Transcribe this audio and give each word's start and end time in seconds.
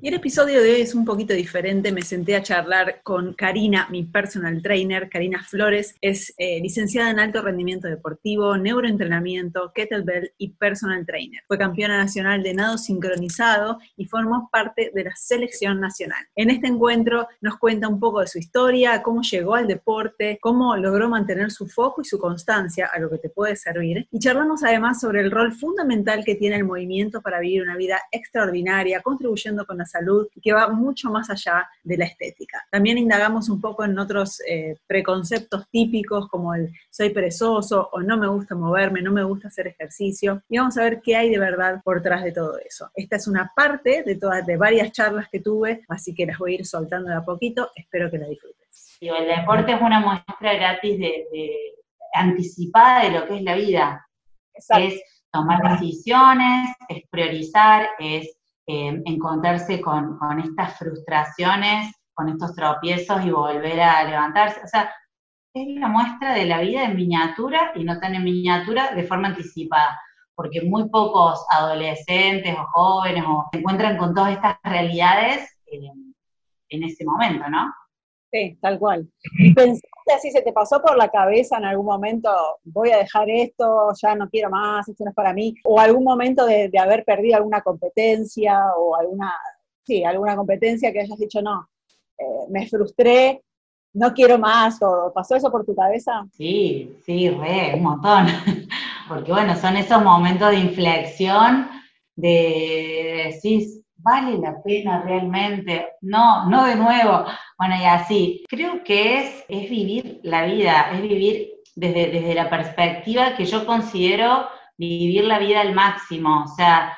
Y 0.00 0.06
el 0.06 0.14
episodio 0.14 0.62
de 0.62 0.74
hoy 0.74 0.80
es 0.82 0.94
un 0.94 1.04
poquito 1.04 1.34
diferente. 1.34 1.90
Me 1.90 2.02
senté 2.02 2.36
a 2.36 2.42
charlar 2.42 3.00
con 3.02 3.34
Karina, 3.34 3.88
mi 3.90 4.04
personal 4.04 4.62
trainer. 4.62 5.08
Karina 5.08 5.42
Flores 5.42 5.96
es 6.00 6.32
eh, 6.38 6.60
licenciada 6.60 7.10
en 7.10 7.18
alto 7.18 7.42
rendimiento 7.42 7.88
deportivo, 7.88 8.56
neuroentrenamiento, 8.56 9.72
kettlebell 9.74 10.32
y 10.38 10.50
personal 10.50 11.04
trainer. 11.04 11.42
Fue 11.48 11.58
campeona 11.58 11.98
nacional 11.98 12.44
de 12.44 12.54
nado 12.54 12.78
sincronizado 12.78 13.78
y 13.96 14.04
formó 14.04 14.48
parte 14.52 14.92
de 14.94 15.02
la 15.02 15.16
selección 15.16 15.80
nacional. 15.80 16.24
En 16.36 16.50
este 16.50 16.68
encuentro 16.68 17.26
nos 17.40 17.58
cuenta 17.58 17.88
un 17.88 17.98
poco 17.98 18.20
de 18.20 18.28
su 18.28 18.38
historia, 18.38 19.02
cómo 19.02 19.22
llegó 19.22 19.56
al 19.56 19.66
deporte, 19.66 20.38
cómo 20.40 20.76
logró 20.76 21.08
mantener 21.08 21.50
su 21.50 21.66
foco 21.66 22.02
y 22.02 22.04
su 22.04 22.20
constancia 22.20 22.88
a 22.92 23.00
lo 23.00 23.10
que 23.10 23.18
te 23.18 23.30
puede 23.30 23.56
servir. 23.56 24.06
Y 24.12 24.20
charlamos 24.20 24.62
además 24.62 25.00
sobre 25.00 25.22
el 25.22 25.32
rol 25.32 25.52
fundamental 25.52 26.24
que 26.24 26.36
tiene 26.36 26.54
el 26.54 26.64
movimiento 26.64 27.20
para 27.20 27.40
vivir 27.40 27.62
una 27.62 27.76
vida 27.76 28.00
extraordinaria, 28.12 29.02
contribuyendo 29.02 29.66
con 29.66 29.78
la 29.78 29.87
salud 29.88 30.28
que 30.42 30.52
va 30.52 30.68
mucho 30.68 31.10
más 31.10 31.30
allá 31.30 31.68
de 31.82 31.96
la 31.96 32.04
estética. 32.04 32.64
También 32.70 32.98
indagamos 32.98 33.48
un 33.48 33.60
poco 33.60 33.84
en 33.84 33.98
otros 33.98 34.40
eh, 34.48 34.76
preconceptos 34.86 35.68
típicos 35.70 36.28
como 36.28 36.54
el 36.54 36.72
soy 36.90 37.10
perezoso 37.10 37.88
o 37.92 38.00
no 38.00 38.16
me 38.16 38.28
gusta 38.28 38.54
moverme, 38.54 39.02
no 39.02 39.12
me 39.12 39.24
gusta 39.24 39.48
hacer 39.48 39.66
ejercicio 39.68 40.42
y 40.48 40.58
vamos 40.58 40.76
a 40.78 40.82
ver 40.82 41.00
qué 41.02 41.16
hay 41.16 41.30
de 41.30 41.38
verdad 41.38 41.80
por 41.82 41.98
detrás 41.98 42.24
de 42.24 42.32
todo 42.32 42.58
eso. 42.58 42.90
Esta 42.94 43.16
es 43.16 43.26
una 43.26 43.52
parte 43.54 44.02
de 44.02 44.16
todas 44.16 44.46
de 44.46 44.56
varias 44.56 44.92
charlas 44.92 45.28
que 45.30 45.40
tuve, 45.40 45.84
así 45.88 46.14
que 46.14 46.26
las 46.26 46.38
voy 46.38 46.52
a 46.52 46.54
ir 46.56 46.66
soltando 46.66 47.10
de 47.10 47.16
a 47.16 47.22
poquito, 47.22 47.70
espero 47.74 48.10
que 48.10 48.18
la 48.18 48.28
disfrutes. 48.28 48.98
el 49.00 49.26
deporte 49.26 49.72
es 49.72 49.80
una 49.80 50.00
muestra 50.00 50.54
gratis 50.54 50.98
de, 50.98 51.26
anticipada 52.14 53.04
de 53.04 53.10
lo 53.18 53.26
que 53.26 53.36
es 53.36 53.42
la 53.42 53.54
vida. 53.54 54.08
Es 54.54 55.00
tomar 55.30 55.78
decisiones, 55.78 56.70
es 56.88 57.02
priorizar, 57.10 57.88
es 57.98 58.37
eh, 58.70 59.02
encontrarse 59.06 59.80
con, 59.80 60.18
estas 60.44 60.76
frustraciones, 60.76 61.90
con 62.12 62.28
estos 62.28 62.54
tropiezos 62.54 63.24
y 63.24 63.30
volver 63.30 63.80
a 63.80 64.04
levantarse. 64.04 64.60
O 64.62 64.68
sea, 64.68 64.92
es 65.54 65.80
la 65.80 65.88
muestra 65.88 66.34
de 66.34 66.44
la 66.44 66.60
vida 66.60 66.84
en 66.84 66.94
miniatura 66.94 67.72
y 67.74 67.84
no 67.84 67.98
tan 67.98 68.14
en 68.14 68.24
miniatura 68.24 68.94
de 68.94 69.04
forma 69.04 69.28
anticipada, 69.28 69.98
porque 70.34 70.60
muy 70.60 70.86
pocos 70.90 71.46
adolescentes 71.50 72.54
o 72.58 72.66
jóvenes 72.66 73.24
se 73.50 73.58
encuentran 73.58 73.96
con 73.96 74.14
todas 74.14 74.32
estas 74.32 74.58
realidades 74.62 75.50
eh, 75.72 75.90
en 76.68 76.82
ese 76.82 77.06
momento, 77.06 77.48
¿no? 77.48 77.72
Sí, 78.30 78.58
tal 78.60 78.78
cual. 78.78 79.08
¿Y 79.38 79.54
así, 80.12 80.30
se 80.30 80.42
te 80.42 80.52
pasó 80.52 80.80
por 80.80 80.96
la 80.96 81.08
cabeza 81.08 81.58
en 81.58 81.64
algún 81.64 81.86
momento, 81.86 82.30
voy 82.64 82.90
a 82.90 82.98
dejar 82.98 83.28
esto, 83.30 83.90
ya 84.00 84.14
no 84.14 84.28
quiero 84.28 84.50
más, 84.50 84.88
esto 84.88 85.04
no 85.04 85.10
es 85.10 85.16
para 85.16 85.32
mí? 85.32 85.54
¿O 85.64 85.78
algún 85.78 86.04
momento 86.04 86.46
de, 86.46 86.70
haber 86.78 87.04
perdido 87.04 87.36
alguna 87.36 87.60
competencia 87.60 88.58
o 88.76 88.96
alguna, 88.96 89.32
sí, 89.84 90.04
alguna 90.04 90.36
competencia 90.36 90.92
que 90.92 91.00
hayas 91.00 91.18
dicho, 91.18 91.42
no, 91.42 91.68
eh, 92.18 92.46
me 92.50 92.66
frustré, 92.66 93.42
no 93.94 94.12
quiero 94.12 94.38
más, 94.38 94.78
o 94.82 95.12
pasó 95.14 95.36
eso 95.36 95.50
por 95.50 95.64
tu 95.64 95.74
cabeza? 95.74 96.26
Sí, 96.32 96.96
sí, 97.04 97.30
re, 97.30 97.74
un 97.74 97.82
montón. 97.82 98.26
Porque 99.08 99.32
bueno, 99.32 99.56
son 99.56 99.76
esos 99.76 100.02
momentos 100.02 100.50
de 100.50 100.58
inflexión 100.58 101.68
de 102.14 103.24
decir, 103.26 103.84
¿vale 103.98 104.38
la 104.38 104.62
pena 104.62 105.02
realmente? 105.02 105.92
No, 106.00 106.46
no 106.46 106.64
de 106.66 106.76
nuevo. 106.76 107.24
Bueno, 107.58 107.76
y 107.80 107.84
así. 107.84 108.44
Creo 108.48 108.82
que 108.84 109.18
es, 109.20 109.44
es 109.48 109.70
vivir 109.70 110.20
la 110.22 110.44
vida, 110.46 110.90
es 110.92 111.02
vivir 111.02 111.48
desde, 111.76 112.10
desde 112.10 112.34
la 112.34 112.48
perspectiva 112.48 113.36
que 113.36 113.44
yo 113.44 113.66
considero 113.66 114.48
vivir 114.76 115.24
la 115.24 115.38
vida 115.38 115.60
al 115.60 115.74
máximo. 115.74 116.44
O 116.44 116.48
sea, 116.48 116.96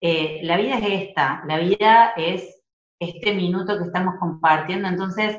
eh, 0.00 0.40
la 0.42 0.56
vida 0.56 0.78
es 0.78 1.02
esta, 1.08 1.42
la 1.46 1.58
vida 1.58 2.12
es 2.16 2.62
este 2.98 3.34
minuto 3.34 3.78
que 3.78 3.84
estamos 3.84 4.14
compartiendo. 4.18 4.88
Entonces, 4.88 5.38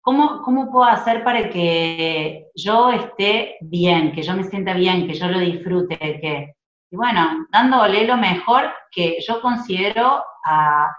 ¿cómo, 0.00 0.42
¿cómo 0.42 0.70
puedo 0.70 0.84
hacer 0.84 1.24
para 1.24 1.48
que 1.50 2.48
yo 2.54 2.90
esté 2.90 3.56
bien, 3.60 4.12
que 4.12 4.22
yo 4.22 4.34
me 4.34 4.44
sienta 4.44 4.74
bien, 4.74 5.06
que 5.06 5.14
yo 5.14 5.28
lo 5.28 5.38
disfrute, 5.38 5.96
que 5.98 6.54
y 6.92 6.96
bueno, 6.96 7.46
dándole 7.50 8.06
lo 8.06 8.18
mejor 8.18 8.70
que 8.90 9.16
yo 9.26 9.40
considero 9.40 10.22
a, 10.44 10.94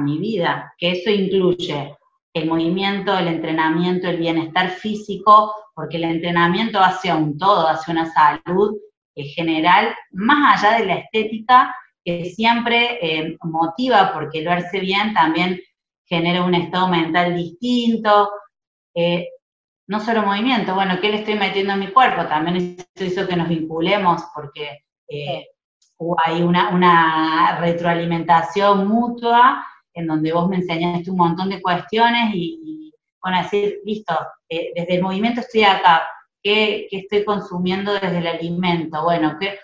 mi 0.00 0.18
vida, 0.18 0.72
que 0.78 0.92
eso 0.92 1.10
incluye 1.10 1.94
el 2.32 2.48
movimiento, 2.48 3.18
el 3.18 3.28
entrenamiento, 3.28 4.08
el 4.08 4.16
bienestar 4.16 4.70
físico, 4.70 5.52
porque 5.74 5.98
el 5.98 6.04
entrenamiento 6.04 6.80
hace 6.80 7.12
un 7.12 7.36
todo, 7.36 7.68
hace 7.68 7.90
una 7.90 8.10
salud 8.10 8.78
en 9.14 9.26
general, 9.26 9.94
más 10.12 10.64
allá 10.64 10.78
de 10.78 10.86
la 10.86 10.94
estética, 10.94 11.76
que 12.02 12.24
siempre 12.24 12.98
eh, 13.02 13.36
motiva, 13.42 14.14
porque 14.14 14.38
el 14.38 14.46
verse 14.46 14.80
bien 14.80 15.12
también 15.12 15.60
genera 16.06 16.42
un 16.42 16.54
estado 16.54 16.88
mental 16.88 17.36
distinto. 17.36 18.30
Eh, 18.94 19.28
no 19.88 20.00
solo 20.00 20.22
movimiento, 20.22 20.74
bueno, 20.74 21.00
¿qué 21.02 21.10
le 21.10 21.16
estoy 21.16 21.34
metiendo 21.34 21.74
a 21.74 21.76
mi 21.76 21.88
cuerpo? 21.88 22.26
También 22.28 22.78
eso 22.94 23.04
hizo 23.04 23.28
que 23.28 23.36
nos 23.36 23.48
vinculemos, 23.48 24.22
porque 24.34 24.84
eh, 25.12 25.46
hay 26.24 26.42
una, 26.42 27.58
retroalimentación 27.60 28.86
mutua 28.88 29.64
en 29.94 30.06
donde 30.06 30.32
vos 30.32 30.48
me 30.48 30.56
enseñaste 30.56 31.10
un 31.10 31.18
montón 31.18 31.50
de 31.50 31.60
cuestiones 31.60 32.34
y, 32.34 32.92
bueno, 33.22 33.42
decir, 33.42 33.78
listo, 33.84 34.14
eh, 34.48 34.72
desde 34.74 34.96
el 34.96 35.02
movimiento 35.02 35.40
estoy 35.40 35.64
acá, 35.64 36.02
¿qué, 36.42 36.88
estoy 36.90 37.24
consumiendo 37.24 37.92
desde 37.92 38.18
el 38.18 38.26
alimento? 38.26 39.02
Bueno, 39.04 39.36
¿qué, 39.38 39.58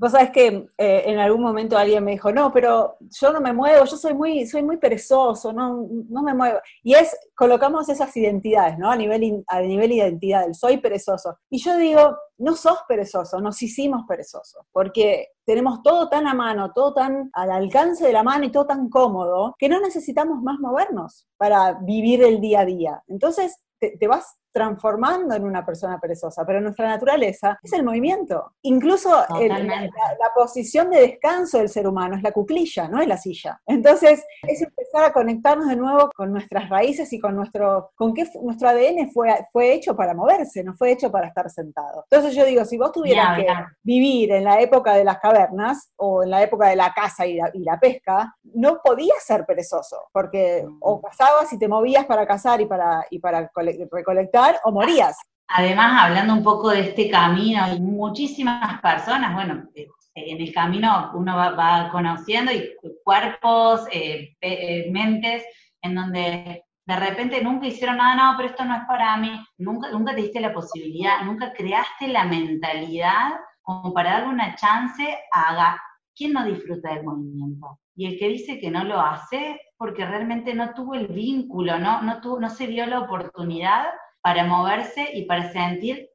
Vos 0.00 0.12
sabés 0.12 0.30
que 0.30 0.66
eh, 0.78 1.02
en 1.04 1.18
algún 1.18 1.42
momento 1.42 1.76
alguien 1.76 2.02
me 2.02 2.12
dijo, 2.12 2.32
no, 2.32 2.50
pero 2.50 2.96
yo 3.00 3.32
no 3.34 3.40
me 3.42 3.52
muevo, 3.52 3.84
yo 3.84 3.96
soy 3.98 4.14
muy, 4.14 4.46
soy 4.46 4.62
muy 4.62 4.78
perezoso, 4.78 5.52
no, 5.52 5.86
no 6.08 6.22
me 6.22 6.32
muevo. 6.32 6.58
Y 6.82 6.94
es, 6.94 7.14
colocamos 7.34 7.86
esas 7.90 8.16
identidades, 8.16 8.78
¿no? 8.78 8.90
A 8.90 8.96
nivel, 8.96 9.44
a 9.46 9.60
nivel 9.60 9.92
identidad, 9.92 10.46
el 10.46 10.54
soy 10.54 10.78
perezoso. 10.78 11.36
Y 11.50 11.58
yo 11.62 11.76
digo, 11.76 12.16
no 12.38 12.56
sos 12.56 12.78
perezoso, 12.88 13.42
nos 13.42 13.60
hicimos 13.60 14.06
perezosos, 14.08 14.64
porque 14.72 15.32
tenemos 15.44 15.82
todo 15.82 16.08
tan 16.08 16.26
a 16.26 16.32
mano, 16.32 16.72
todo 16.72 16.94
tan 16.94 17.28
al 17.34 17.50
alcance 17.50 18.06
de 18.06 18.14
la 18.14 18.22
mano 18.22 18.46
y 18.46 18.50
todo 18.50 18.64
tan 18.66 18.88
cómodo, 18.88 19.54
que 19.58 19.68
no 19.68 19.80
necesitamos 19.80 20.42
más 20.42 20.58
movernos 20.60 21.28
para 21.36 21.74
vivir 21.74 22.22
el 22.22 22.40
día 22.40 22.60
a 22.60 22.64
día. 22.64 23.02
Entonces, 23.06 23.60
te, 23.80 24.08
vas 24.08 24.38
transformando 24.52 25.34
en 25.34 25.44
una 25.44 25.64
persona 25.64 25.98
perezosa, 25.98 26.44
pero 26.46 26.60
nuestra 26.60 26.88
naturaleza 26.88 27.58
es 27.62 27.72
el 27.72 27.84
movimiento. 27.84 28.52
Incluso 28.62 29.10
la, 29.10 29.90
posición 30.34 30.90
de 30.90 31.00
descanso 31.00 31.58
del 31.58 31.68
ser 31.68 31.86
humano 31.86 32.16
es 32.16 32.22
la 32.22 32.32
cuclilla, 32.32 32.88
no 32.88 33.00
es 33.00 33.08
la 33.08 33.16
silla. 33.16 33.60
Entonces, 33.66 34.24
es 34.42 34.62
empezar 34.62 35.04
a 35.04 35.12
conectarnos 35.12 35.68
de 35.68 35.76
nuevo 35.76 36.10
con 36.16 36.32
nuestras 36.32 36.68
raíces 36.68 37.12
y 37.12 37.20
con 37.20 37.36
nuestro, 37.36 37.90
con 37.94 38.14
qué 38.14 38.26
nuestro 38.42 38.68
ADN 38.68 39.10
fue, 39.12 39.28
fue 39.52 39.74
hecho 39.74 39.94
para 39.94 40.14
moverse, 40.14 40.64
no 40.64 40.74
fue 40.74 40.92
hecho 40.92 41.10
para 41.10 41.28
estar 41.28 41.50
sentado. 41.50 42.06
Entonces 42.10 42.34
yo 42.34 42.44
digo, 42.44 42.64
si 42.64 42.78
vos 42.78 42.92
tuvieras 42.92 43.38
que 43.38 43.46
vivir 43.82 44.32
en 44.32 44.44
la 44.44 44.60
época 44.60 44.94
de 44.94 45.04
las 45.04 45.18
cavernas 45.18 45.92
o 45.96 46.22
en 46.22 46.30
la 46.30 46.42
época 46.42 46.68
de 46.68 46.76
la 46.76 46.92
caza 46.94 47.26
y 47.26 47.34
la, 47.34 47.50
y 47.52 47.60
la 47.60 47.78
pesca, 47.78 48.34
no 48.54 48.80
podías 48.82 49.22
ser 49.22 49.44
perezoso, 49.44 50.08
porque 50.12 50.66
o 50.80 51.00
cazabas 51.00 51.52
y 51.52 51.58
te 51.58 51.68
movías 51.68 52.06
para 52.06 52.26
cazar 52.26 52.60
y 52.60 52.66
para, 52.66 53.04
y 53.10 53.18
para 53.18 53.50
recolectar 53.90 54.39
o 54.64 54.72
morías. 54.72 55.16
Además, 55.48 56.04
hablando 56.04 56.34
un 56.34 56.44
poco 56.44 56.70
de 56.70 56.80
este 56.80 57.10
camino, 57.10 57.64
hay 57.64 57.80
muchísimas 57.80 58.80
personas, 58.80 59.34
bueno, 59.34 59.64
eh, 59.74 59.88
en 60.14 60.40
el 60.40 60.52
camino 60.52 61.10
uno 61.14 61.36
va, 61.36 61.88
conociendo 61.90 62.52
y 62.52 62.76
cuerpos, 63.02 63.82
eh, 63.90 64.36
eh, 64.40 64.88
mentes, 64.92 65.44
en 65.82 65.94
donde 65.94 66.64
de 66.86 66.96
repente 66.96 67.42
nunca 67.42 67.66
hicieron 67.66 67.96
nada, 67.96 68.14
no, 68.14 68.36
pero 68.36 68.50
esto 68.50 68.64
no 68.64 68.76
es 68.76 68.82
para 68.86 69.16
mí, 69.16 69.44
nunca, 69.58 69.90
nunca 69.90 70.14
te 70.14 70.22
diste 70.22 70.40
la 70.40 70.52
posibilidad, 70.52 71.22
nunca 71.22 71.52
creaste 71.52 72.08
la 72.08 72.24
mentalidad 72.24 73.32
como 73.62 73.92
para 73.92 74.12
darle 74.12 74.28
una 74.28 74.54
chance 74.54 75.18
a 75.32 75.80
¿quién 76.14 76.32
no 76.32 76.44
disfruta 76.44 76.94
del 76.94 77.04
movimiento? 77.04 77.80
Y 77.96 78.06
el 78.06 78.18
que 78.18 78.28
dice 78.28 78.58
que 78.58 78.70
no 78.70 78.84
lo 78.84 79.00
hace 79.00 79.60
porque 79.76 80.04
realmente 80.04 80.54
no 80.54 80.74
tuvo 80.74 80.94
el 80.94 81.08
vínculo, 81.08 81.78
no, 81.78 82.02
no, 82.02 82.20
tuvo, 82.20 82.40
no 82.40 82.50
se 82.50 82.66
dio 82.66 82.86
la 82.86 83.00
oportunidad 83.00 83.86
para 84.22 84.44
moverse 84.44 85.10
y 85.14 85.24
para 85.24 85.52
sentir 85.52 86.10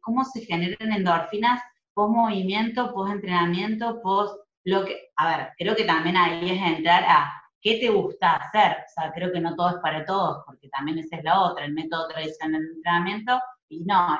cómo 0.00 0.24
se 0.24 0.40
generan 0.42 0.92
endorfinas 0.92 1.60
post 1.94 2.14
movimiento, 2.14 2.92
post 2.92 3.12
entrenamiento, 3.12 4.00
post 4.02 4.36
lo 4.64 4.84
que, 4.84 5.10
a 5.16 5.28
ver, 5.28 5.48
creo 5.58 5.74
que 5.74 5.84
también 5.84 6.16
ahí 6.16 6.50
es 6.50 6.62
entrar 6.62 7.04
a 7.04 7.32
qué 7.60 7.78
te 7.78 7.88
gusta 7.88 8.36
hacer, 8.36 8.72
o 8.72 8.88
sea, 8.94 9.12
creo 9.12 9.32
que 9.32 9.40
no 9.40 9.54
todo 9.54 9.70
es 9.70 9.82
para 9.82 10.04
todos, 10.04 10.42
porque 10.46 10.68
también 10.68 10.98
esa 10.98 11.16
es 11.16 11.24
la 11.24 11.40
otra, 11.40 11.64
el 11.64 11.72
método 11.72 12.08
tradicional 12.08 12.62
de 12.62 12.72
entrenamiento, 12.76 13.40
y 13.68 13.84
no, 13.84 14.18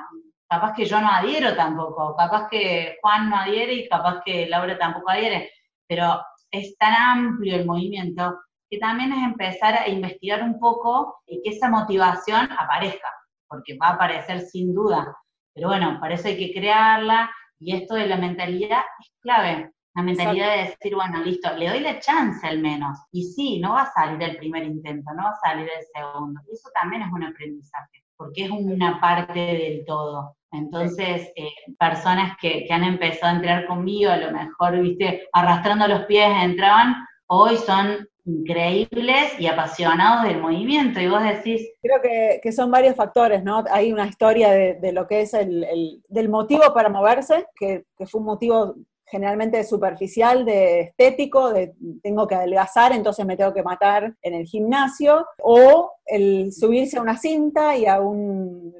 capaz 0.48 0.74
que 0.74 0.84
yo 0.84 1.00
no 1.00 1.08
adhiero 1.08 1.54
tampoco, 1.54 2.16
capaz 2.16 2.48
que 2.48 2.96
Juan 3.00 3.30
no 3.30 3.36
adhiere 3.36 3.74
y 3.74 3.88
capaz 3.88 4.22
que 4.24 4.46
Laura 4.46 4.78
tampoco 4.78 5.10
adhiere, 5.10 5.50
pero 5.86 6.22
es 6.50 6.76
tan 6.78 6.94
amplio 6.94 7.56
el 7.56 7.66
movimiento 7.66 8.40
que 8.68 8.78
también 8.78 9.12
es 9.12 9.24
empezar 9.24 9.74
a 9.74 9.88
investigar 9.88 10.42
un 10.42 10.58
poco 10.58 11.22
y 11.26 11.42
que 11.42 11.50
esa 11.50 11.68
motivación 11.68 12.48
aparezca, 12.52 13.12
porque 13.50 13.76
va 13.76 13.88
a 13.88 13.94
aparecer 13.94 14.40
sin 14.40 14.72
duda, 14.72 15.14
pero 15.52 15.68
bueno, 15.68 16.00
hay 16.02 16.38
que 16.38 16.52
crearla 16.54 17.30
y 17.58 17.76
esto 17.76 17.94
de 17.94 18.06
la 18.06 18.16
mentalidad 18.16 18.82
es 19.00 19.12
clave, 19.20 19.70
La 19.94 20.02
mentalidad 20.02 20.56
de 20.56 20.62
decir, 20.62 20.94
bueno, 20.94 21.22
listo, 21.22 21.54
le 21.56 21.68
doy 21.68 21.80
la 21.80 21.98
chance 21.98 22.46
al 22.46 22.60
menos. 22.60 22.96
Y 23.12 23.24
sí, 23.24 23.58
no 23.58 23.72
va 23.72 23.82
a 23.82 23.92
salir 23.92 24.22
el 24.22 24.36
primer 24.36 24.62
intento, 24.62 25.12
no 25.12 25.24
va 25.24 25.30
a 25.30 25.40
salir 25.48 25.68
el 25.68 25.84
segundo. 25.92 26.40
Y 26.48 26.54
eso 26.54 26.70
también 26.80 27.02
es 27.02 27.12
un 27.12 27.24
aprendizaje, 27.24 28.04
porque 28.16 28.44
es 28.44 28.50
una 28.50 29.00
parte 29.00 29.38
del 29.38 29.84
todo. 29.84 30.36
Entonces, 30.52 31.30
eh, 31.36 31.50
personas 31.78 32.36
que, 32.40 32.64
que, 32.64 32.72
han 32.72 32.84
empezado 32.84 33.32
a 33.32 33.36
entrar 33.36 33.66
conmigo, 33.66 34.10
a 34.10 34.16
lo 34.16 34.30
mejor, 34.30 34.80
viste, 34.80 35.28
arrastrando 35.32 35.86
los 35.88 36.04
pies 36.06 36.30
entraban, 36.42 36.94
hoy 37.26 37.56
son 37.56 38.08
increíbles 38.38 39.38
y 39.38 39.46
apasionados 39.46 40.28
del 40.28 40.40
movimiento. 40.40 41.00
Y 41.00 41.08
vos 41.08 41.22
decís... 41.22 41.68
Creo 41.82 42.00
que, 42.02 42.52
son 42.52 42.70
varios 42.70 42.96
factores, 42.96 43.42
¿no? 43.44 43.64
Hay 43.70 43.92
una 43.92 44.06
historia 44.06 44.50
de, 44.50 44.92
lo 44.92 45.06
que 45.06 45.22
es 45.22 45.34
el, 45.34 46.02
del 46.08 46.28
motivo 46.28 46.72
para 46.74 46.88
moverse, 46.88 47.46
que, 47.56 47.84
que 47.96 48.06
fue 48.06 48.20
un 48.20 48.26
motivo 48.26 48.74
generalmente 49.10 49.64
superficial, 49.64 50.44
de 50.44 50.80
estético, 50.80 51.52
de 51.52 51.74
tengo 52.02 52.26
que 52.28 52.36
adelgazar, 52.36 52.92
entonces 52.92 53.26
me 53.26 53.36
tengo 53.36 53.52
que 53.52 53.62
matar 53.62 54.14
en 54.22 54.34
el 54.34 54.46
gimnasio, 54.46 55.26
o 55.42 55.92
el 56.06 56.52
subirse 56.52 56.96
a 56.96 57.02
una 57.02 57.16
cinta 57.16 57.76
y 57.76 57.86
a 57.86 58.00
un, 58.00 58.72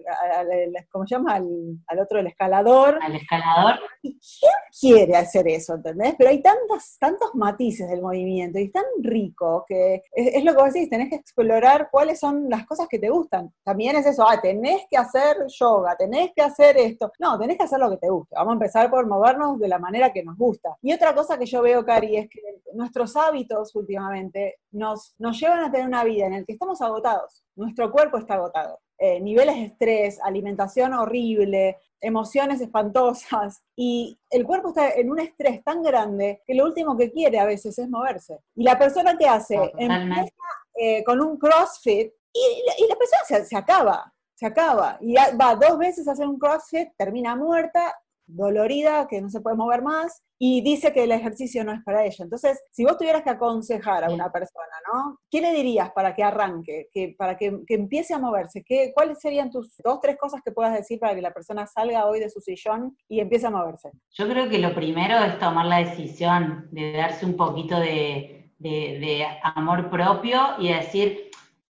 ¿cómo 0.91 1.07
se 1.07 1.17
llama? 1.17 1.35
Al, 1.35 1.99
otro, 1.99 2.21
el 2.21 2.29
escalador. 2.29 2.99
Al 3.03 3.17
escalador. 3.17 3.81
¿Y 4.03 4.13
quién 4.13 4.53
quiere 4.81 5.15
hacer 5.17 5.47
eso, 5.49 5.75
entendés? 5.75 6.15
Pero 6.17 6.31
hay 6.31 6.41
tantos, 6.41 6.97
tantos 6.99 7.35
matices 7.35 7.89
del 7.89 8.01
movimiento 8.01 8.59
y 8.59 8.65
es 8.65 8.73
tan 8.73 8.85
rico 9.03 9.65
que 9.69 10.03
es, 10.13 10.43
lo 10.43 10.55
que 10.55 10.63
vos 10.63 10.73
decís, 10.73 10.89
tenés 10.89 11.11
que 11.11 11.17
explorar 11.17 11.89
cuáles 11.91 12.19
son 12.19 12.49
las 12.49 12.67
cosas 12.67 12.89
que 12.89 12.99
te 12.99 13.11
gustan. 13.11 13.53
También 13.63 13.97
es 13.97 14.07
eso, 14.07 14.27
ah, 14.27 14.41
tenés 14.41 14.83
que 14.91 14.97
hacer 14.97 15.37
yoga, 15.49 15.95
tenés 15.97 16.31
que 16.35 16.43
hacer 16.43 16.79
esto. 16.79 17.13
No, 17.19 17.39
tenés 17.39 17.59
que 17.59 17.65
hacer 17.65 17.79
lo 17.79 17.91
que 17.91 17.99
te 17.99 18.09
guste. 18.09 18.35
Vamos 18.37 18.53
a 18.53 18.55
empezar 18.55 18.91
por 18.91 19.07
movernos 19.07 19.59
de 19.59 19.69
la 19.69 19.79
manera 19.79 20.13
que 20.13 20.23
nos 20.23 20.37
gusta. 20.37 20.77
Y 20.81 20.93
otra 20.93 21.15
cosa 21.15 21.39
que 21.39 21.47
yo 21.47 21.61
veo, 21.61 21.85
Cari, 21.85 22.17
es 22.17 22.31
que 22.31 22.41
nuestros 22.73 23.17
hábitos 23.17 23.75
últimamente 23.75 24.57
nos, 24.71 25.15
nos 25.19 25.39
llevan 25.39 25.65
a 25.65 25.71
tener 25.71 25.87
una 25.87 26.05
vida 26.05 26.27
en 26.27 26.33
la 26.33 26.45
que 26.45 26.53
estamos 26.53 26.81
agotados. 26.81 27.45
Nuestro 27.55 27.91
cuerpo 27.93 28.17
está 28.19 28.35
agotado. 28.35 28.79
Eh, 29.03 29.19
niveles 29.19 29.55
de 29.57 29.65
estrés, 29.65 30.21
alimentación 30.23 30.93
horrible, 30.93 31.79
emociones 32.03 32.61
espantosas, 32.61 33.63
y 33.75 34.21
el 34.29 34.45
cuerpo 34.45 34.69
está 34.69 34.91
en 34.91 35.11
un 35.11 35.19
estrés 35.19 35.65
tan 35.65 35.83
grande 35.83 36.43
que 36.47 36.55
lo 36.55 36.67
último 36.67 36.99
que 36.99 37.11
quiere 37.11 37.39
a 37.39 37.47
veces 37.47 37.79
es 37.79 37.89
moverse. 37.89 38.41
Y 38.55 38.63
la 38.63 38.79
persona 38.79 39.17
que 39.17 39.27
hace 39.27 39.57
empieza 39.79 40.35
eh, 40.75 41.03
con 41.03 41.19
un 41.23 41.39
CrossFit 41.39 42.13
y, 42.31 42.87
la 42.87 42.97
persona 42.97 43.45
se, 43.47 43.57
acaba, 43.57 44.13
se 44.35 44.45
acaba, 44.45 44.99
y 45.01 45.15
va 45.15 45.55
dos 45.55 45.79
veces 45.79 46.07
a 46.07 46.13
hacer 46.13 46.27
un 46.27 46.39
CrossFit, 46.39 46.91
termina 46.99 47.35
muerta, 47.35 47.95
dolorida, 48.35 49.07
que 49.09 49.21
no 49.21 49.29
se 49.31 49.41
puede 49.41 49.57
mover 49.57 49.83
más, 49.83 50.23
y 50.39 50.63
dice 50.63 50.93
que 50.93 51.05
el 51.05 51.13
ejercicio 51.13 51.65
no 51.65 51.73
es 51.73 51.83
para 51.85 52.05
ella. 52.05 52.25
Entonces, 52.25 52.59
si 52.71 52.85
vos 52.85 52.97
tuvieras 52.97 53.23
que 53.23 53.31
aconsejar 53.31 54.05
a 54.05 54.11
una 54.11 54.33
persona, 54.33 54.73
¿no? 54.91 55.19
¿Qué 55.31 55.41
le 55.41 55.53
dirías 55.53 55.91
para 55.93 56.15
que 56.15 56.23
arranque, 56.23 56.89
que, 56.93 57.15
para 57.19 57.37
que, 57.37 57.61
empiece 57.69 58.15
a 58.15 58.19
moverse? 58.19 58.65
¿Qué, 58.65 58.93
¿Cuáles 58.95 59.21
serían 59.21 59.51
tus 59.51 59.77
dos, 59.85 60.01
tres 60.01 60.17
cosas 60.19 60.41
que 60.43 60.53
puedas 60.53 60.73
decir 60.73 60.99
para 60.99 61.15
que 61.15 61.21
la 61.21 61.35
persona 61.35 61.67
salga 61.67 62.07
hoy 62.07 62.21
de 62.21 62.31
su 62.31 62.41
sillón 62.41 62.97
y 63.07 63.21
empiece 63.21 63.47
a 63.47 63.51
moverse? 63.51 63.91
Yo 64.13 64.27
creo 64.29 64.49
que 64.49 64.59
lo 64.59 64.75
primero 64.75 65.19
es 65.19 65.39
tomar 65.39 65.67
la 65.67 65.79
decisión 65.79 66.69
de 66.71 66.93
darse 66.93 67.27
un 67.27 67.37
poquito 67.37 67.79
de, 67.79 68.53
de 68.59 69.27
amor 69.43 69.91
propio 69.91 70.41
y 70.59 70.73
decir, 70.73 71.31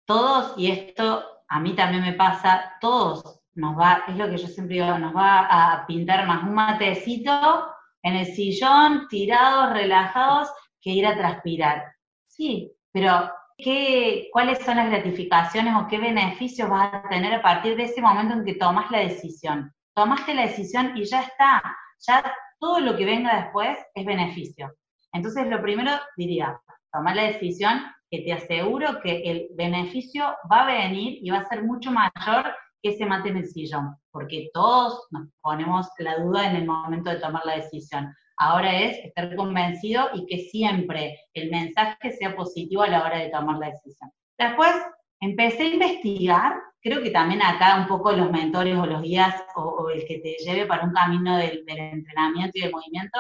todos, 0.05 0.53
y 0.59 0.71
esto 0.71 1.25
a 1.49 1.61
mí 1.61 1.75
también 1.75 2.03
me 2.03 2.13
pasa, 2.13 2.75
todos 2.81 3.40
nos 3.61 3.79
va, 3.79 4.05
es 4.09 4.17
lo 4.17 4.29
que 4.29 4.39
yo 4.39 4.49
siempre 4.49 4.77
digo, 4.77 4.99
nos 4.99 5.15
va 5.15 5.47
a 5.47 5.87
pintar 5.87 6.27
más 6.27 6.43
un 6.43 6.55
matecito 6.55 7.67
en 8.03 8.17
el 8.17 8.27
sillón, 8.27 9.07
tirados, 9.09 9.73
relajados, 9.75 10.51
que 10.81 10.91
ir 10.91 11.07
a 11.07 11.17
transpirar. 11.17 11.95
Sí, 12.27 12.73
pero 12.91 13.31
¿qué, 13.59 14.29
¿cuáles 14.33 14.59
son 14.65 14.77
las 14.77 14.91
gratificaciones 14.91 15.75
o 15.77 15.87
qué 15.87 15.99
beneficios 15.99 16.71
vas 16.71 16.95
a 16.95 17.09
tener 17.09 17.35
a 17.35 17.43
partir 17.43 17.77
de 17.77 17.85
ese 17.85 18.01
momento 18.01 18.35
en 18.35 18.45
que 18.45 18.55
tomas 18.55 18.91
la 18.91 19.01
decisión? 19.01 19.73
Tomaste 19.95 20.35
la 20.35 20.43
decisión 20.43 20.97
y 20.97 21.05
ya 21.05 21.23
está, 21.23 21.63
ya 22.07 22.35
todo 22.59 22.81
lo 22.81 22.97
que 22.97 23.05
venga 23.05 23.43
después 23.43 23.79
es 23.95 24.07
beneficio. 24.07 24.73
Entonces, 25.13 25.47
lo 25.49 25.61
primero 25.61 25.93
diría, 26.17 26.59
tomar 26.93 27.17
la 27.17 27.25
decisión 27.25 27.83
que 28.11 28.21
te 28.21 28.33
aseguro 28.33 29.01
que 29.03 29.23
el 29.25 29.49
beneficio 29.55 30.37
va 30.51 30.63
a 30.63 30.67
venir 30.67 31.19
y 31.23 31.31
va 31.31 31.39
a 31.39 31.49
ser 31.49 31.63
mucho 31.63 31.91
mayor 31.91 32.55
que 32.83 32.97
se 32.97 33.07
mate 33.07 33.29
en 33.29 33.39
el 33.39 33.47
sillón, 33.47 33.97
porque 34.11 34.51
todos 34.53 35.07
nos 35.11 35.29
ponemos 35.41 35.89
la 35.99 36.19
duda 36.19 36.49
en 36.51 36.57
el 36.57 36.67
momento 36.67 37.11
de 37.11 37.17
tomar 37.17 37.45
la 37.45 37.57
decisión. 37.57 38.15
Ahora 38.37 38.79
es 38.81 38.99
estar 39.05 39.35
convencido 39.37 40.09
y 40.15 40.25
que 40.27 40.39
siempre 40.39 41.19
el 41.35 41.51
mensaje 41.51 42.13
sea 42.13 42.35
positivo 42.35 42.83
a 42.83 42.89
la 42.89 43.05
hora 43.05 43.19
de 43.19 43.29
tomar 43.29 43.59
la 43.59 43.71
decisión. 43.71 44.11
Después 44.39 44.73
empecé 45.21 45.65
a 45.65 45.75
investigar, 45.75 46.55
creo 46.81 47.03
que 47.03 47.11
también 47.11 47.43
acá 47.43 47.77
un 47.77 47.87
poco 47.87 48.13
los 48.13 48.31
mentores 48.31 48.77
o 48.79 48.87
los 48.87 49.03
guías 49.03 49.35
o, 49.57 49.91
el 49.91 50.07
que 50.07 50.21
te 50.21 50.37
lleve 50.43 50.65
para 50.65 50.85
un 50.85 50.93
camino 50.93 51.37
del, 51.37 51.65
del 51.67 51.79
entrenamiento 51.79 52.53
y 52.55 52.63
del 52.63 52.73
movimiento 52.73 53.19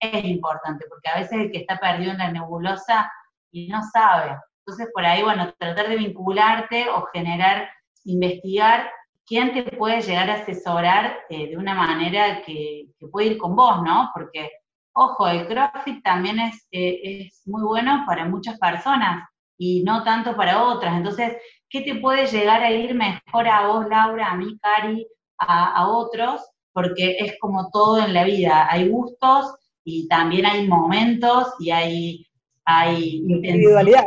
es 0.00 0.24
importante, 0.24 0.86
porque 0.88 1.10
a 1.10 1.20
veces 1.20 1.38
el 1.38 1.52
que 1.52 1.58
está 1.58 1.78
perdido 1.78 2.12
en 2.12 2.18
la 2.18 2.32
nebulosa 2.32 3.12
y 3.50 3.68
no 3.68 3.82
sabe. 3.92 4.36
Entonces, 4.64 4.88
por 4.94 5.04
ahí, 5.04 5.22
bueno, 5.22 5.52
tratar 5.58 5.88
de 5.88 5.96
vincularte 5.96 6.88
o 6.88 7.04
generar, 7.12 7.68
investigar 8.04 8.90
quién 9.26 9.52
te 9.52 9.62
puede 9.76 10.02
llegar 10.02 10.30
a 10.30 10.34
asesorar 10.34 11.20
eh, 11.28 11.50
de 11.50 11.56
una 11.56 11.74
manera 11.74 12.42
que, 12.42 12.86
puede 13.10 13.28
ir 13.28 13.38
con 13.38 13.56
vos, 13.56 13.82
¿no? 13.82 14.10
Porque, 14.14 14.50
ojo, 14.94 15.28
el 15.28 15.46
CrossFit 15.46 16.02
también 16.02 16.38
es, 16.38 16.66
eh, 16.70 17.26
es 17.26 17.42
muy 17.46 17.62
bueno 17.62 18.04
para 18.06 18.24
muchas 18.26 18.58
personas 18.58 19.28
y 19.58 19.82
no 19.84 20.02
tanto 20.04 20.36
para 20.36 20.62
otras. 20.64 20.96
Entonces, 20.96 21.36
¿qué 21.68 21.82
te 21.82 21.96
puede 21.96 22.26
llegar 22.26 22.62
a 22.62 22.70
ir 22.70 22.94
mejor 22.94 23.48
a 23.48 23.66
vos, 23.66 23.86
Laura, 23.88 24.30
a 24.30 24.36
mí, 24.36 24.58
Cari, 24.60 25.06
a, 25.38 25.88
otros? 25.88 26.40
Porque 26.72 27.16
es 27.18 27.38
como 27.40 27.70
todo 27.70 28.02
en 28.04 28.14
la 28.14 28.24
vida, 28.24 28.66
hay 28.70 28.88
gustos 28.88 29.54
y 29.84 30.08
también 30.08 30.46
hay 30.46 30.66
momentos 30.66 31.48
y 31.58 31.70
hay, 31.70 32.26
hay 32.64 33.16
individualidad 33.26 34.04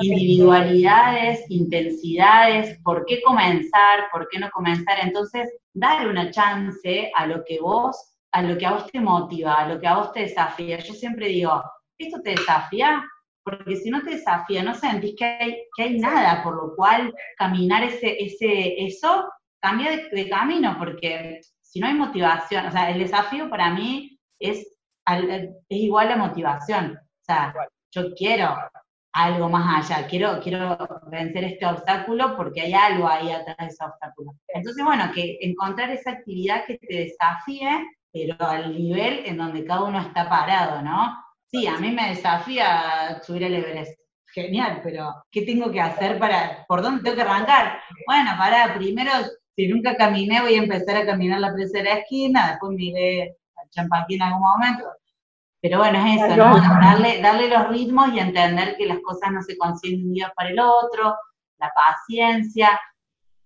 individualidades, 0.00 1.44
intensidades, 1.50 2.78
por 2.82 3.04
qué 3.06 3.20
comenzar, 3.22 4.08
por 4.12 4.28
qué 4.28 4.38
no 4.38 4.50
comenzar. 4.50 4.98
Entonces, 5.02 5.48
dar 5.72 6.08
una 6.08 6.30
chance 6.30 7.10
a 7.14 7.26
lo 7.26 7.44
que 7.44 7.60
vos, 7.60 8.14
a 8.32 8.42
lo 8.42 8.58
que 8.58 8.66
a 8.66 8.72
vos 8.72 8.90
te 8.90 9.00
motiva, 9.00 9.54
a 9.54 9.68
lo 9.68 9.80
que 9.80 9.86
a 9.86 9.96
vos 9.96 10.12
te 10.12 10.20
desafía. 10.20 10.78
Yo 10.78 10.94
siempre 10.94 11.28
digo, 11.28 11.62
¿esto 11.98 12.20
te 12.22 12.30
desafía? 12.30 13.04
Porque 13.42 13.76
si 13.76 13.90
no 13.90 14.02
te 14.02 14.10
desafía, 14.10 14.62
no 14.62 14.74
sentís 14.74 15.14
que 15.16 15.24
hay, 15.24 15.62
que 15.74 15.82
hay 15.84 15.98
nada 15.98 16.42
por 16.42 16.56
lo 16.56 16.76
cual 16.76 17.14
caminar 17.36 17.82
ese, 17.84 18.22
ese, 18.22 18.84
eso, 18.84 19.28
cambia 19.60 20.08
de, 20.10 20.28
camino, 20.28 20.76
porque 20.78 21.40
si 21.60 21.80
no 21.80 21.86
hay 21.86 21.94
motivación, 21.94 22.66
o 22.66 22.70
sea, 22.70 22.90
el 22.90 22.98
desafío 22.98 23.48
para 23.48 23.70
mí 23.70 24.18
es, 24.38 24.66
es 25.06 25.50
igual 25.68 26.12
a 26.12 26.16
motivación. 26.16 26.98
O 26.98 27.24
sea, 27.24 27.54
yo 27.90 28.14
quiero 28.14 28.54
algo 29.12 29.48
más 29.48 29.90
allá, 29.90 30.06
quiero, 30.06 30.40
quiero 30.40 30.78
vencer 31.10 31.44
este 31.44 31.66
obstáculo 31.66 32.36
porque 32.36 32.60
hay 32.60 32.72
algo 32.72 33.08
ahí 33.08 33.30
atrás 33.30 33.56
de 33.58 33.66
ese 33.66 33.84
obstáculo. 33.84 34.32
Entonces, 34.48 34.84
bueno, 34.84 35.10
que 35.14 35.38
encontrar 35.40 35.90
esa 35.90 36.12
actividad 36.12 36.64
que 36.66 36.78
te 36.78 36.94
desafíe, 36.94 37.86
pero 38.12 38.36
al 38.40 38.72
nivel 38.72 39.22
en 39.26 39.36
donde 39.36 39.64
cada 39.64 39.84
uno 39.84 40.00
está 40.00 40.28
parado, 40.28 40.82
¿no? 40.82 41.16
Sí, 41.50 41.66
a 41.66 41.78
mí 41.78 41.90
me 41.90 42.10
desafía 42.10 43.20
subir 43.22 43.44
el 43.44 43.54
Everest. 43.54 43.98
Genial, 44.30 44.82
pero 44.84 45.24
¿qué 45.30 45.42
tengo 45.42 45.70
que 45.72 45.80
hacer 45.80 46.18
para, 46.18 46.66
por 46.68 46.82
dónde 46.82 47.02
tengo 47.02 47.16
que 47.16 47.22
arrancar? 47.22 47.80
Bueno, 48.06 48.32
para, 48.36 48.74
primero, 48.74 49.10
si 49.56 49.66
nunca 49.68 49.96
caminé, 49.96 50.42
voy 50.42 50.54
a 50.54 50.62
empezar 50.62 50.96
a 50.98 51.06
caminar 51.06 51.40
la 51.40 51.50
la 51.50 51.94
esquina, 51.94 52.50
después 52.50 52.72
miré 52.76 53.36
al 53.56 53.70
champaquí 53.70 54.16
en 54.16 54.22
algún 54.22 54.42
momento, 54.42 54.84
pero 55.60 55.78
bueno, 55.78 55.98
es 55.98 56.22
eso, 56.22 56.36
¿no? 56.36 56.56
Darle, 56.80 57.20
darle 57.20 57.48
los 57.48 57.68
ritmos 57.68 58.12
y 58.12 58.20
entender 58.20 58.76
que 58.76 58.86
las 58.86 59.00
cosas 59.00 59.32
no 59.32 59.42
se 59.42 59.56
consiguen 59.56 60.06
un 60.06 60.14
día 60.14 60.32
para 60.36 60.50
el 60.50 60.58
otro, 60.60 61.16
la 61.58 61.72
paciencia 61.74 62.78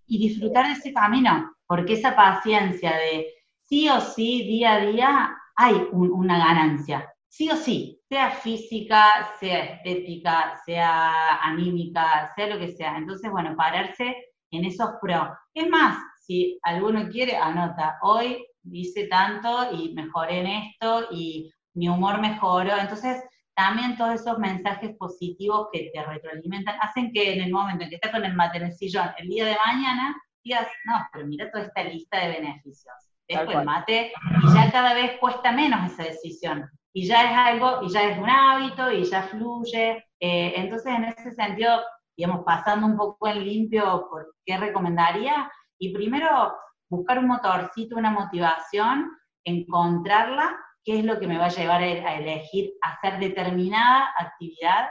y 0.05 0.19
disfrutar 0.19 0.67
de 0.67 0.73
ese 0.73 0.93
camino, 0.93 1.55
porque 1.65 1.93
esa 1.93 2.15
paciencia 2.15 2.95
de 2.95 3.27
sí 3.63 3.89
o 3.89 3.99
sí, 3.99 4.43
día 4.43 4.73
a 4.73 4.79
día, 4.79 5.37
hay 5.55 5.87
una 5.91 6.37
ganancia, 6.37 7.11
sí 7.27 7.49
o 7.49 7.55
sí, 7.55 7.99
sea 8.07 8.29
física, 8.29 9.31
sea 9.39 9.63
estética, 9.63 10.61
sea 10.65 11.41
anímica, 11.41 12.31
sea 12.35 12.47
lo 12.47 12.59
que 12.59 12.73
sea. 12.73 12.95
Entonces, 12.97 13.31
bueno, 13.31 13.55
pararse 13.55 14.15
en 14.51 14.65
esos 14.65 14.91
pros. 15.01 15.29
Es 15.53 15.67
más, 15.67 15.97
si 16.21 16.59
alguno 16.61 17.09
quiere, 17.09 17.35
anota, 17.35 17.97
hoy 18.03 18.45
hice 18.71 19.07
tanto 19.07 19.73
y 19.73 19.93
mejoré 19.93 20.41
en 20.41 20.47
esto 20.47 21.07
y 21.11 21.51
mi 21.73 21.89
humor 21.89 22.19
mejoró. 22.19 22.77
Entonces, 22.77 23.23
también 23.55 23.97
todos 23.97 24.15
esos 24.15 24.39
mensajes 24.39 24.95
positivos 24.97 25.67
que 25.71 25.91
te 25.93 26.03
retroalimentan 26.03 26.75
hacen 26.81 27.11
que 27.11 27.33
en 27.33 27.41
el 27.41 27.51
momento 27.51 27.83
en 27.83 27.89
que 27.89 27.95
estás 27.95 28.11
con 28.11 28.25
el 28.25 28.33
mate 28.33 28.57
en 28.57 28.65
el 28.65 28.73
sillón 28.73 29.09
el 29.17 29.27
día 29.27 29.45
de 29.45 29.57
mañana, 29.65 30.15
digas, 30.43 30.67
no, 30.85 31.07
pero 31.11 31.27
mira 31.27 31.51
toda 31.51 31.65
esta 31.65 31.83
lista 31.83 32.19
de 32.19 32.29
beneficios. 32.29 32.93
Dejo 33.27 33.51
el 33.51 33.65
mate 33.65 34.11
y 34.43 34.53
ya 34.53 34.71
cada 34.71 34.93
vez 34.93 35.17
cuesta 35.19 35.51
menos 35.51 35.91
esa 35.91 36.03
decisión. 36.03 36.69
y 36.95 37.07
ya 37.07 37.31
es 37.31 37.37
algo, 37.53 37.81
y 37.83 37.89
ya 37.89 38.03
es 38.03 38.19
un 38.19 38.29
hábito, 38.29 38.91
y 38.91 39.03
ya 39.03 39.23
fluye. 39.23 40.05
Eh, 40.19 40.53
entonces, 40.55 40.93
en 40.93 41.05
ese 41.05 41.31
sentido, 41.31 41.81
digamos, 42.15 42.43
pasando 42.45 42.85
un 42.85 42.95
poco 42.95 43.27
en 43.27 43.43
limpio 43.43 44.07
por 44.11 44.35
qué 44.45 44.57
recomendaría, 44.57 45.51
y 45.79 45.91
primero 45.91 46.53
buscar 46.89 47.17
un 47.17 47.27
motorcito, 47.27 47.95
una 47.95 48.11
motivación, 48.11 49.09
encontrarla, 49.43 50.55
qué 50.83 50.99
es 50.99 51.05
lo 51.05 51.19
que 51.19 51.27
me 51.27 51.37
va 51.37 51.45
a 51.45 51.49
llevar 51.49 51.81
a 51.81 52.15
elegir 52.15 52.73
hacer 52.81 53.19
determinada 53.19 54.09
actividad 54.19 54.89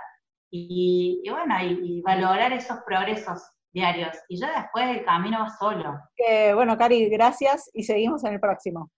y, 0.51 1.23
bueno, 1.31 1.55
y, 1.63 2.03
valorar 2.03 2.53
esos 2.53 2.79
progresos 2.87 3.43
diarios. 3.73 4.17
Y 4.29 4.39
ya 4.39 4.61
después 4.61 4.97
el 4.97 5.05
camino 5.05 5.41
va 5.41 5.51
solo. 5.59 5.99
bueno, 6.55 6.77
Cari, 6.77 7.09
gracias 7.09 7.71
y 7.73 7.85
seguimos 7.85 8.25
en 8.25 8.35
el 8.35 8.41
próximo. 8.41 8.91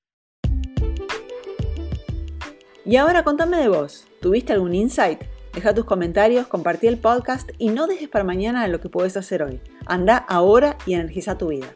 Y 2.85 2.97
ahora 2.97 3.23
contame 3.23 3.59
de 3.59 3.69
vos. 3.69 4.07
¿Tuviste 4.21 4.53
algún 4.53 4.75
insight? 4.75 5.23
Deja 5.55 5.73
tus 5.73 5.85
comentarios, 5.85 6.49
compartí 6.49 6.89
el 6.89 6.99
podcast 6.99 7.51
y 7.59 7.69
no 7.69 7.87
dejes 7.87 8.09
para 8.09 8.25
mañana 8.25 8.67
lo 8.67 8.81
que 8.81 8.89
puedes 8.89 9.17
hacer 9.17 9.43
hoy. 9.43 9.61
Anda 9.87 10.17
ahora 10.17 10.77
y 10.85 10.95
energiza 10.95 11.39
tu 11.39 11.49
vida. 11.49 11.69